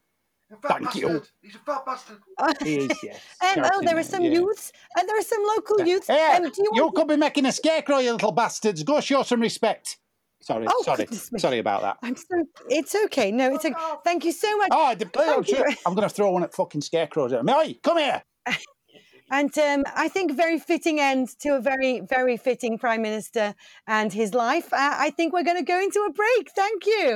[0.65, 1.23] Thank you.
[1.41, 2.19] He's a fat bastard.
[2.63, 3.21] He is, yes.
[3.57, 4.33] Um, oh, there are some you.
[4.33, 6.07] youths, and there are some local youths.
[6.07, 8.83] Hey, um, do you you want could be making a scarecrow, you little bastards.
[8.83, 9.99] Go show some respect.
[10.41, 11.07] Sorry, Oh, sorry,
[11.39, 11.99] sorry about that.
[12.03, 12.45] I'm so.
[12.69, 13.31] It's okay.
[13.31, 13.75] No, it's okay.
[14.05, 14.69] Thank you so much.
[14.73, 15.65] Oh, I did, Thank you.
[15.87, 17.33] I'm going to throw one at fucking scarecrows.
[17.33, 17.53] at me.
[17.53, 18.23] Oi, come here.
[19.31, 23.55] And um, I think very fitting end to a very, very fitting prime minister
[23.87, 24.71] and his life.
[24.75, 26.51] Uh, I think we're going to go into a break.
[26.55, 27.15] Thank you.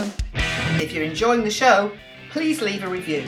[0.83, 1.93] If you're enjoying the show,
[2.37, 3.25] please leave a review.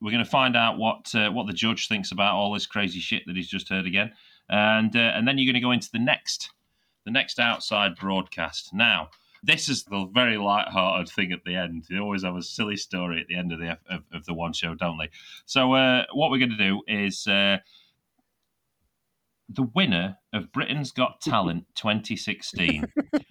[0.00, 2.98] We're going to find out what uh, what the judge thinks about all this crazy
[2.98, 4.12] shit that he's just heard again,
[4.48, 6.48] and uh, and then you're going to go into the next
[7.04, 8.72] the next outside broadcast.
[8.72, 9.10] Now,
[9.42, 11.86] this is the very light-hearted thing at the end.
[11.88, 14.52] They always have a silly story at the end of the of, of the one
[14.52, 15.10] show, don't they?
[15.46, 17.26] So uh, what we're going to do is.
[17.26, 17.58] Uh,
[19.52, 22.84] the winner of Britain's Got Talent 2016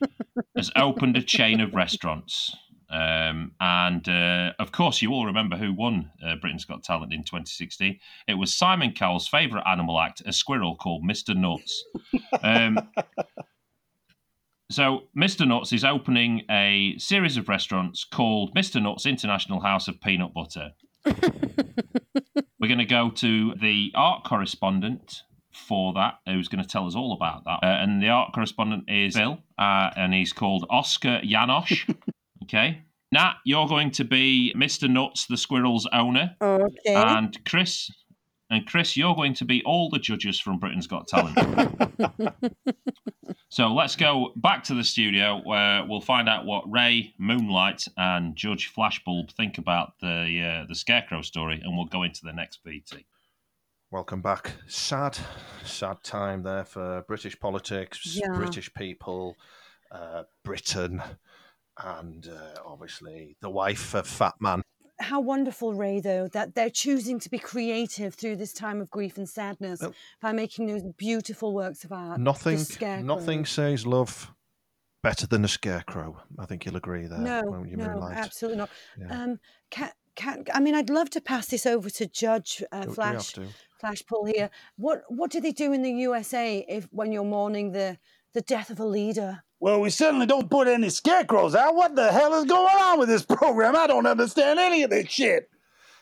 [0.55, 2.55] has opened a chain of restaurants.
[2.91, 7.23] Um, and uh, of course, you all remember who won uh, Britain's Got Talent in
[7.23, 7.99] 2016.
[8.27, 11.36] It was Simon Cowell's favourite animal act, a squirrel called Mr.
[11.36, 11.84] Nuts.
[12.41, 12.77] Um,
[14.71, 15.47] so, Mr.
[15.47, 18.82] Nuts is opening a series of restaurants called Mr.
[18.82, 20.71] Nuts International House of Peanut Butter.
[21.05, 26.95] We're going to go to the art correspondent for that, who's going to tell us
[26.95, 27.60] all about that.
[27.63, 31.91] Uh, and the art correspondent is Phil, uh, and he's called Oscar Janosch.
[32.43, 32.84] okay.
[33.12, 34.88] Nat, you're going to be Mr.
[34.88, 36.36] Nuts, the squirrel's owner.
[36.41, 36.93] Okay.
[36.93, 37.89] And Chris,
[38.51, 41.38] and Chris, you're going to be all the judges from Britain's Got Talent.
[43.49, 48.35] so let's go back to the studio where we'll find out what Ray, Moonlight, and
[48.35, 52.63] Judge Flashbulb think about the uh, the Scarecrow story, and we'll go into the next
[52.65, 53.05] VT.
[53.91, 54.53] Welcome back.
[54.67, 55.17] Sad,
[55.65, 58.27] sad time there for British politics, Yeah.
[58.35, 59.35] British people,
[59.91, 61.01] uh, Britain,
[61.83, 64.62] and uh, obviously the wife of Fat Man.
[64.99, 69.17] How wonderful, Ray, though, that they're choosing to be creative through this time of grief
[69.17, 69.81] and sadness
[70.21, 72.19] by making those beautiful works of art.
[72.19, 72.59] Nothing,
[73.05, 74.31] nothing says love
[75.01, 76.21] better than a scarecrow.
[76.38, 77.19] I think you'll agree there.
[77.19, 78.69] No, no, absolutely not.
[78.99, 79.23] Yeah.
[79.23, 82.83] Um, can, can, I mean, I'd love to pass this over to Judge uh, Do-
[82.83, 83.35] do we Flash.
[83.79, 84.49] Flash Paul here.
[84.75, 87.97] What what do they do in the USA if when you're mourning the
[88.33, 89.43] the death of a leader?
[89.60, 91.76] Well, we certainly don't put any scarecrows out.
[91.76, 93.76] What the hell is going on with this program?
[93.76, 95.50] I don't understand any of this shit.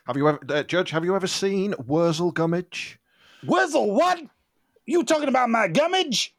[0.06, 0.92] Have you ever, uh, Judge?
[0.92, 2.98] Have you ever seen Wurzel Gummidge?
[3.46, 4.22] Wurzel, what?
[4.86, 6.34] You talking about my gummage?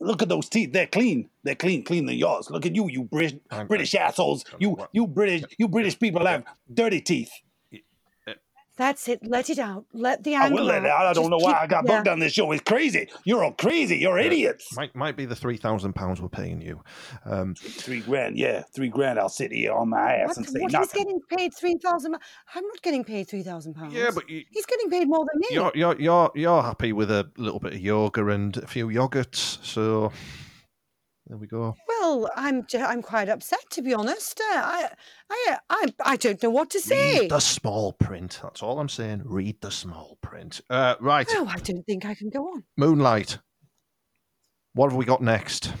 [0.00, 0.72] Look at those teeth.
[0.72, 1.30] They're clean.
[1.44, 2.50] They're clean, clean than yours.
[2.50, 4.44] Look at you, you British, British assholes.
[4.58, 7.30] You, you British, you British people have dirty teeth.
[8.76, 9.20] That's it.
[9.24, 9.84] Let it out.
[9.92, 11.00] Let the I anger will let it out.
[11.02, 11.06] out.
[11.06, 11.96] I don't Just know why keep- I got yeah.
[11.96, 12.50] booked on this show.
[12.50, 13.08] It's crazy.
[13.24, 13.96] You're all crazy.
[13.98, 14.74] You're idiots.
[14.76, 16.82] Might might be the three thousand pounds we're paying you.
[17.24, 19.18] Um, Three grand, yeah, three grand.
[19.18, 21.04] I'll sit here on my ass What, and say what he's nothing.
[21.04, 22.14] getting paid three thousand.
[22.54, 23.94] I'm not getting paid three thousand pounds.
[23.94, 25.46] yeah, but you, he's getting paid more than me.
[25.52, 29.64] you're you're you're you're happy with a little bit of yoga and a few yogurts,
[29.64, 30.10] so
[31.26, 31.74] there we go.
[31.88, 34.40] Well, I'm I'm quite upset to be honest.
[34.40, 34.88] Uh, I
[35.30, 37.20] I I I don't know what to say.
[37.20, 38.40] Read the small print.
[38.42, 39.22] That's all I'm saying.
[39.24, 40.60] Read the small print.
[40.68, 42.64] Uh, right, Oh, I don't think I can go on.
[42.76, 43.38] Moonlight.
[44.74, 45.72] What have we got next?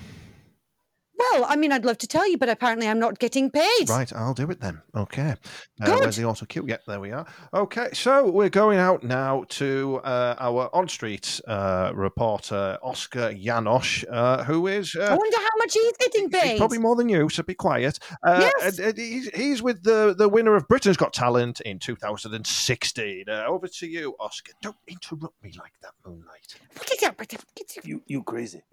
[1.16, 3.88] Well, I mean, I'd love to tell you, but apparently I'm not getting paid.
[3.88, 4.82] Right, I'll do it then.
[4.96, 5.34] Okay.
[5.80, 6.00] Uh, Good.
[6.00, 6.64] where's the auto cue?
[6.66, 7.24] Yep, there we are.
[7.54, 14.04] Okay, so we're going out now to uh, our on street uh, reporter, Oscar Janosch,
[14.10, 14.96] uh, who is.
[14.96, 16.58] I Uh, wonder how much he's getting He's paid.
[16.58, 17.98] probably more than you, so be quiet.
[18.26, 18.78] Uh, Yes.
[18.78, 23.24] and- and he's, he's with the, the winner of Britain's Got Talent in 2016.
[23.28, 24.52] Uh, over to you, Oscar.
[24.62, 26.56] Don't interrupt me like that, Moonlight.
[26.76, 27.18] What is that?
[27.18, 27.38] What is
[27.76, 27.86] that?
[27.86, 28.62] You, you crazy.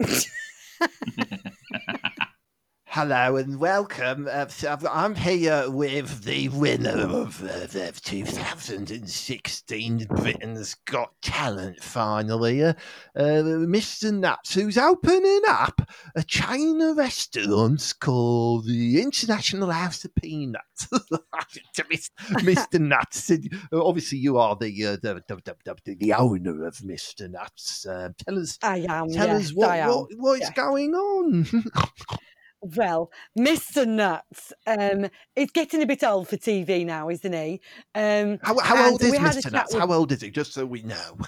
[2.94, 4.28] Hello and welcome.
[4.30, 12.62] Uh, so I'm here with the winner of uh, the 2016 Britain's Got Talent finally,
[12.62, 12.74] uh,
[13.16, 14.12] Mr.
[14.12, 20.88] Nuts, who's opening up a chain of restaurants called the International House of Peanuts.
[21.74, 22.78] To Mr.
[22.78, 23.38] Nuts, uh,
[23.72, 27.30] obviously you are the, uh, the, the, the, the, owner of Mr.
[27.30, 27.86] Nuts.
[27.86, 29.10] Uh, tell us, I am.
[29.10, 30.52] tell yes, us what, what, what's yeah.
[30.52, 31.46] going on.
[32.62, 33.86] Well, Mr.
[33.86, 37.60] Nuts um, is getting a bit old for TV now, isn't he?
[37.94, 39.50] Um, How, how old is Mr.
[39.50, 39.74] Nuts?
[39.74, 40.30] with- How old is he?
[40.30, 41.18] Just so we know.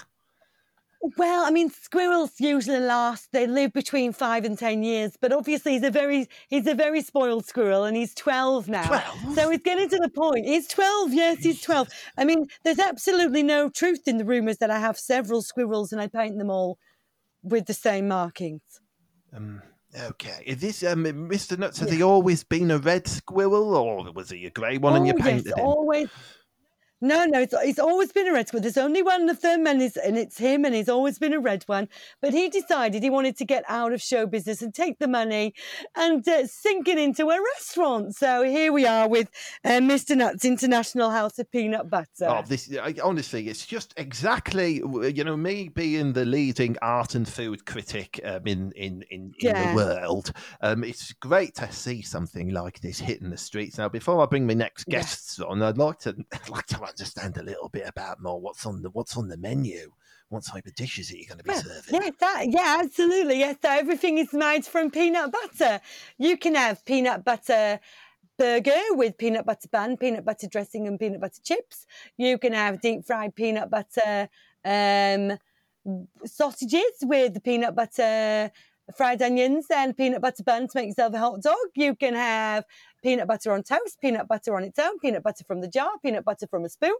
[1.17, 3.31] Well, I mean, squirrels usually last.
[3.31, 7.03] They live between five and ten years, but obviously he's a very he's a very
[7.03, 8.87] spoiled squirrel, and he's twelve now.
[8.87, 9.35] 12?
[9.35, 10.47] So he's getting to the point.
[10.47, 11.13] He's twelve.
[11.13, 11.89] Yes, he's twelve.
[12.17, 16.01] I mean, there's absolutely no truth in the rumours that I have several squirrels and
[16.01, 16.79] I paint them all
[17.43, 18.63] with the same markings.
[19.31, 19.61] Um,
[20.09, 20.43] okay.
[20.45, 21.57] Is this um, Mr.
[21.57, 21.79] Nuts?
[21.79, 25.13] Has he always been a red squirrel, or was he a grey one and you
[25.17, 25.65] Oh, painted yes, him?
[25.65, 26.09] always.
[27.05, 28.63] No, no, it's, it's always been a red squirrel.
[28.63, 31.39] There's only one of them, and it's, and it's him, and he's always been a
[31.39, 31.87] red one.
[32.19, 35.53] But he decided he wanted to get out of show business and take the money
[35.95, 38.15] and uh, sink it into a restaurant.
[38.15, 39.29] So here we are with
[39.63, 40.17] uh, Mr.
[40.17, 42.07] Nuts International House of Peanut Butter.
[42.27, 44.81] Oh, this I, honestly, it's just exactly
[45.13, 49.33] you know me being the leading art and food critic um, in in in, in
[49.39, 49.69] Yeah.
[49.69, 50.31] the world.
[50.61, 53.77] Um, it's great to see something like this hitting the streets.
[53.77, 54.99] Now, before I bring my next Yeah.
[54.99, 58.65] guests on, I'd like to I'd like to understand a little bit about more what's
[58.65, 59.91] on the what's on the menu.
[60.29, 61.93] What type of dishes are you going to be serving?
[61.93, 63.39] Yes, that, yeah, absolutely.
[63.39, 65.79] Yes, so everything is made from peanut butter.
[66.17, 67.79] You can have peanut butter
[68.37, 71.85] burger with peanut butter bun, peanut butter dressing, and peanut butter chips.
[72.17, 74.27] You can have deep fried peanut butter
[74.65, 75.37] um,
[76.25, 78.51] sausages with the peanut butter
[78.95, 81.55] fried onions and peanut butter bun to make yourself a hot dog.
[81.75, 82.65] You can have
[83.03, 86.25] peanut butter on toast, peanut butter on its own, peanut butter from the jar, peanut
[86.25, 86.95] butter from a spoon.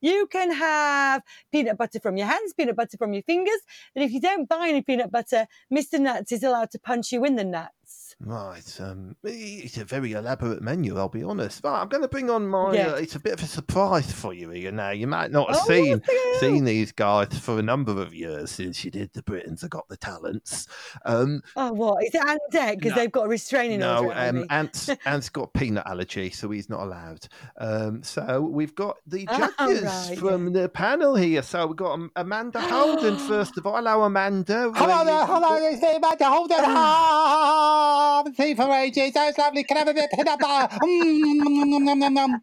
[0.00, 1.22] You can have
[1.52, 3.60] peanut butter from your hands, peanut butter from your fingers.
[3.94, 5.98] And if you don't buy any peanut butter, Mr.
[5.98, 8.09] Nuts is allowed to punch you in the nuts.
[8.22, 10.98] Right, um, it's a very elaborate menu.
[10.98, 11.64] I'll be honest.
[11.64, 12.74] Right, I'm going to bring on my.
[12.74, 12.88] Yeah.
[12.88, 14.70] Uh, it's a bit of a surprise for you here.
[14.70, 16.02] Now you might not have Oh, seen
[16.38, 19.88] seen these guys for a number of years since you did the Britons have got
[19.88, 20.66] the talents.
[21.06, 22.04] Um, Oh, what?
[22.04, 22.74] Is it Ant Dec?
[22.76, 22.96] Because No.
[22.96, 24.46] they've got a restraining no, order on um, me.
[24.50, 27.26] Ant's Ant's got peanut allergy, so he's not allowed.
[27.58, 31.40] Um, so we've got the Oh, judges right, from the panel here.
[31.40, 33.76] So we've got um, Amanda Holden first of all.
[33.76, 34.70] Hello, Amanda.
[34.74, 38.00] Hello Were there, you- hello, it's me, Amanda Holden.
[38.36, 39.12] Tea for ages.
[39.12, 39.64] That's lovely.
[39.64, 40.76] Can I have a bit of peanut butter?
[40.84, 42.42] Mm, nom, nom, nom, nom, nom.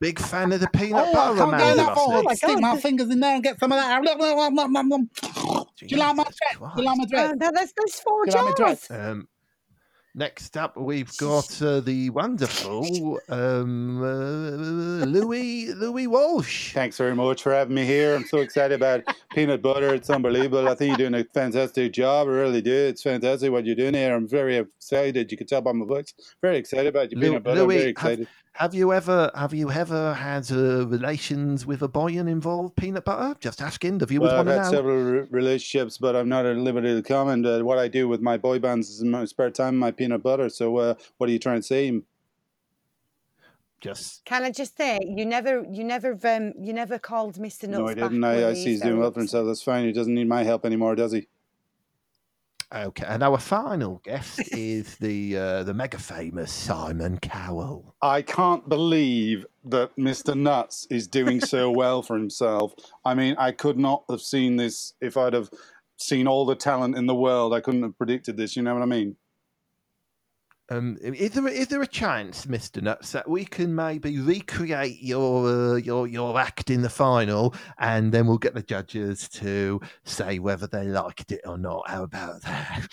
[0.00, 1.82] Big fan of the peanut Oh, I butter, can't get Amanda.
[1.82, 2.26] enough I of see.
[2.32, 2.36] it.
[2.38, 4.02] Stick my fingers in there and get some of that.
[4.02, 6.56] Do you like my dress?
[6.58, 7.30] Do you like my dress?
[7.30, 8.90] Oh, no, that's, that's four Do you like my jars.
[8.90, 9.28] Um,
[10.14, 14.37] next up, we've got uh, the wonderful um, uh,
[15.06, 16.72] Louis Louis Walsh.
[16.72, 18.14] Thanks very much for having me here.
[18.14, 19.02] I'm so excited about
[19.34, 19.94] peanut butter.
[19.94, 20.68] It's unbelievable.
[20.68, 22.28] I think you're doing a fantastic job.
[22.28, 22.72] I really do.
[22.72, 24.14] It's fantastic what you're doing here.
[24.14, 25.30] I'm very excited.
[25.30, 26.14] You can tell by my voice.
[26.42, 27.62] Very excited about your Lou- peanut butter.
[27.62, 28.28] I'm very have- excited.
[28.54, 33.04] Have you ever have you ever had uh, relations with a boy and involved peanut
[33.04, 33.36] butter?
[33.38, 33.98] Just asking.
[33.98, 34.70] The viewers Well, I've had know.
[34.70, 37.46] several re- relationships, but I'm not at liberty to comment.
[37.46, 40.24] Uh, what I do with my boy bands is in my spare time, my peanut
[40.24, 40.48] butter.
[40.48, 42.02] So, uh, what are you trying to say?
[43.80, 47.68] Just Can I just say, you never, you never, um, you never called Mr.
[47.68, 48.24] Nuts no, I didn't.
[48.24, 49.46] I, I see he's doing well for himself.
[49.46, 49.84] That's fine.
[49.84, 51.28] He doesn't need my help anymore, does he?
[52.74, 53.04] okay.
[53.06, 57.94] And our final guest is the uh, the mega famous Simon Cowell.
[58.02, 60.36] I can't believe that Mr.
[60.36, 62.74] Nuts is doing so well for himself.
[63.04, 65.50] I mean, I could not have seen this if I'd have
[65.98, 67.54] seen all the talent in the world.
[67.54, 68.56] I couldn't have predicted this.
[68.56, 69.16] You know what I mean?
[70.70, 75.46] Um, is there is there a chance, Mister Nuts, that we can maybe recreate your
[75.46, 80.38] uh, your your act in the final, and then we'll get the judges to say
[80.38, 81.88] whether they liked it or not?
[81.88, 82.86] How about that?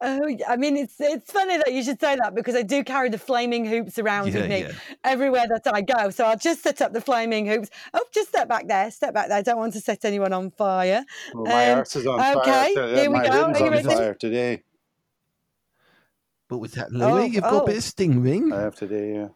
[0.00, 3.08] Oh, I mean, it's it's funny that you should say that because I do carry
[3.08, 4.72] the flaming hoops around Yeah, with me yeah.
[5.04, 6.10] everywhere that I go.
[6.10, 7.70] So I'll just set up the flaming hoops.
[7.94, 9.38] Oh, just step back there, step back there.
[9.38, 11.04] I don't want to set anyone on fire.
[11.32, 12.88] Well, my Um, arse is on okay, fire.
[12.88, 13.44] to- here we my go.
[13.44, 13.84] room's Are you on ready?
[13.88, 14.62] fire today.
[16.54, 17.60] But with that, Louis, you've got oh.
[17.62, 18.52] a bit of stinging.
[18.52, 19.28] I have to do, yeah.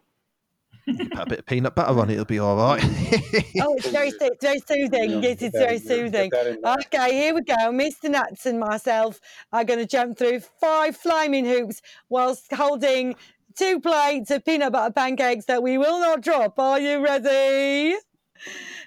[0.87, 2.81] You put a bit of peanut butter on it, it'll be all right.
[3.61, 5.21] Oh, it's very, soo- very soothing.
[5.21, 6.31] Yes, it's very soothing.
[6.33, 7.57] Okay, here we go.
[7.73, 8.09] Mr.
[8.09, 9.19] Nuts and myself
[9.53, 13.17] are going to jump through five flaming hoops whilst holding
[13.57, 16.57] two plates of peanut butter pancakes that we will not drop.
[16.61, 17.97] Are you ready?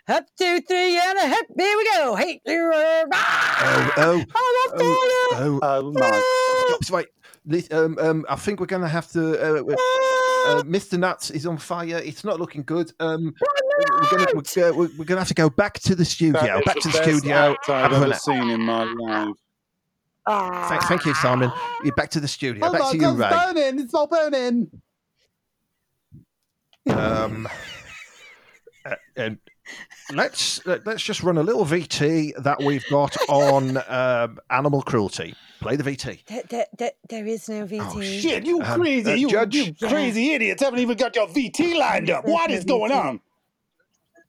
[0.07, 1.47] Up, two, three, and a hip.
[1.57, 2.15] Here we go.
[2.15, 3.93] Hey, oh, ah!
[3.97, 4.79] oh, I'm on fire.
[4.79, 5.81] oh, oh.
[5.83, 6.77] Oh, my.
[6.79, 7.07] Stop, wait.
[7.07, 7.20] This-
[7.71, 9.31] Um, um, I think we're going to have to.
[9.39, 9.75] Uh, uh,
[10.47, 10.97] uh, Mr.
[10.97, 11.97] Nuts is on fire.
[12.03, 12.91] It's not looking good.
[12.99, 13.33] Um,
[13.89, 16.41] we're going to we're, uh, we're, we're gonna have to go back to the studio.
[16.41, 17.55] That is Back to the best studio.
[17.67, 19.35] I've Have ever an- seen in my life.
[20.69, 21.51] Thank, thank you, Simon.
[21.83, 22.67] You're back to the studio.
[22.67, 23.27] Oh back my to you, God, Ray.
[23.27, 23.79] it's burning!
[23.79, 24.81] It's all burning!
[26.89, 27.47] Um,
[28.85, 29.37] uh, and
[30.13, 35.35] let's let, let's just run a little VT that we've got on um, animal cruelty.
[35.59, 36.25] Play the VT.
[36.25, 37.81] There, there, there, there is no VT.
[37.83, 39.55] Oh, Shit, you Um, crazy, uh, you, Judge?
[39.55, 42.25] you crazy idiots haven't even got your VT lined up.
[42.25, 43.19] There's What no is going on?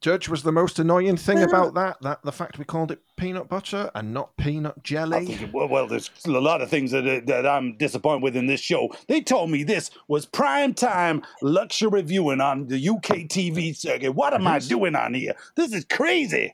[0.03, 3.01] Judge was the most annoying thing Well- about that that the fact we called it
[3.17, 5.25] peanut butter and not peanut jelly.
[5.27, 8.61] think, well, well, there's a lot of things that, that I'm disappointed with in this
[8.61, 8.93] show.
[9.07, 14.13] They told me this was prime time luxury viewing on the UK TV circuit.
[14.13, 15.35] What am I doing on here?
[15.55, 16.53] This is crazy.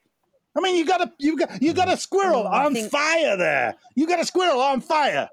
[0.57, 3.77] I mean, you got a you got you got a squirrel Oh, on fire there.
[3.95, 5.31] You got a squirrel on fire.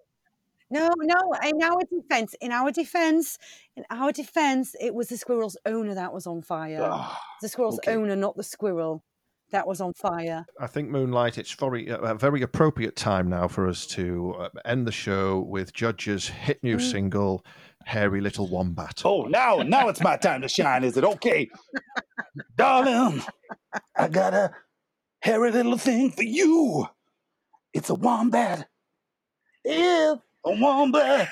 [0.71, 1.33] No, no.
[1.43, 3.37] In our defense, in our defense,
[3.75, 6.79] in our defense, it was the squirrel's owner that was on fire.
[6.81, 7.93] Ah, the squirrel's okay.
[7.95, 9.03] owner, not the squirrel,
[9.51, 10.43] that was on fire.
[10.59, 11.37] I think Moonlight.
[11.37, 15.71] It's very a very appropriate time now for us to uh, end the show with
[15.73, 16.91] Judge's hit new Mm.
[16.91, 17.45] single,
[17.85, 20.83] "Hairy Little Wombat." Oh, now now it's my time to shine.
[20.83, 21.47] Is it okay,
[22.55, 23.21] darling?
[23.95, 24.51] I got a
[25.21, 26.87] hairy little thing for you.
[27.73, 28.67] It's a wombat.
[29.63, 31.29] Yeah, a wombat.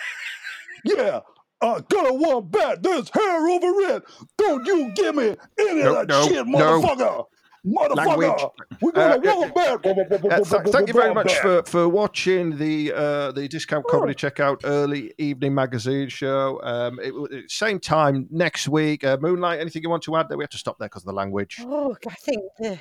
[0.85, 1.19] Yeah,
[1.61, 2.83] I got a wombat.
[2.83, 4.03] There's hair over it.
[4.37, 6.81] Don't you give me any No, of that no, shit, no.
[6.81, 7.25] motherfucker.
[7.65, 8.49] Motherfucker.
[8.81, 9.85] We got Uh, a wombat.
[9.85, 14.59] Uh, th- thank you very much for, for watching the uh, the Discount Comedy Checkout
[14.65, 16.59] early evening magazine show.
[16.61, 19.05] Um, it, will- it's same time next week.
[19.05, 20.27] Uh, Moonlight, anything you want to add?
[20.27, 21.59] There, we have to stop there because of the language.
[21.61, 22.79] Oh, I think the,